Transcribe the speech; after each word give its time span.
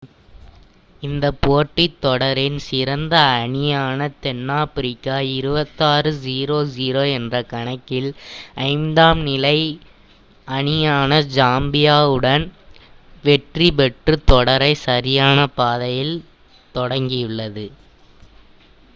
இந்த 1.03 1.25
போட்டி 1.39 1.83
தொடரின் 1.99 2.57
சிறந்த 2.63 3.13
அணியான 3.35 4.07
தென்னாப்பிரிக்கா 4.23 5.17
26- 5.33 6.13
00 6.71 7.03
என்ற 7.11 7.43
கணக்கில் 7.51 8.09
5ம் 8.65 9.21
நிலை 9.27 9.55
அணியான 10.47 11.11
சாம்பியாவுடன் 11.35 12.47
வெற்றி 13.23 13.69
பெற்று 13.77 14.17
தொடரை 14.25 14.73
சரியான 14.87 15.37
பாதையில் 15.55 16.15
தொடங்கியுள்ளது 16.75 17.67